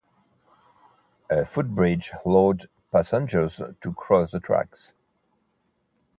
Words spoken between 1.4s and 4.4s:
footbridge allowed passengers to cross the